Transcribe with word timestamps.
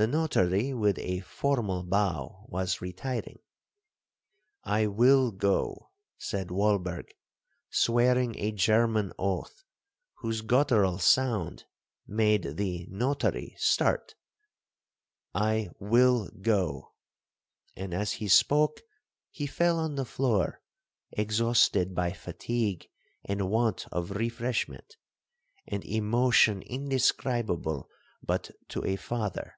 The 0.00 0.06
notary, 0.06 0.72
with 0.74 0.96
a 1.00 1.18
formal 1.22 1.82
bow, 1.82 2.44
was 2.46 2.80
retiring. 2.80 3.40
'I 4.62 4.86
will 4.86 5.32
go!' 5.32 5.90
said 6.16 6.52
Walberg, 6.52 7.08
swearing 7.68 8.38
a 8.38 8.52
German 8.52 9.12
oath, 9.18 9.64
whose 10.18 10.42
gutteral 10.42 11.00
sound 11.00 11.64
made 12.06 12.56
the 12.58 12.86
notary 12.88 13.56
start,—'I 13.58 15.70
will 15.80 16.28
go!' 16.42 16.94
and 17.74 17.92
as 17.92 18.12
he 18.12 18.28
spoke 18.28 18.82
he 19.32 19.48
fell 19.48 19.80
on 19.80 19.96
the 19.96 20.04
floor, 20.04 20.62
exhausted 21.10 21.92
by 21.96 22.12
fatigue 22.12 22.88
and 23.24 23.50
want 23.50 23.86
of 23.90 24.12
refreshment, 24.12 24.94
and 25.66 25.84
emotion 25.84 26.62
indescribable 26.62 27.90
but 28.22 28.52
to 28.68 28.84
a 28.86 28.94
father. 28.94 29.56